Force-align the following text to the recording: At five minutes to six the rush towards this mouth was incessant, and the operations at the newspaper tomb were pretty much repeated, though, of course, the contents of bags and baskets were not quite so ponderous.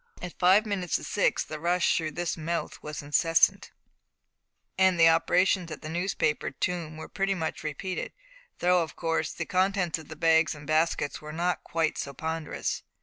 At 0.19 0.39
five 0.39 0.65
minutes 0.65 0.95
to 0.95 1.03
six 1.03 1.43
the 1.45 1.59
rush 1.59 1.95
towards 1.95 2.15
this 2.15 2.35
mouth 2.35 2.81
was 2.81 3.03
incessant, 3.03 3.71
and 4.75 4.99
the 4.99 5.07
operations 5.07 5.69
at 5.69 5.83
the 5.83 5.89
newspaper 5.89 6.49
tomb 6.49 6.97
were 6.97 7.07
pretty 7.07 7.35
much 7.35 7.61
repeated, 7.63 8.11
though, 8.57 8.81
of 8.81 8.95
course, 8.95 9.31
the 9.31 9.45
contents 9.45 9.99
of 9.99 10.07
bags 10.19 10.55
and 10.55 10.65
baskets 10.65 11.21
were 11.21 11.31
not 11.31 11.63
quite 11.63 11.99
so 11.99 12.15
ponderous. 12.15 12.81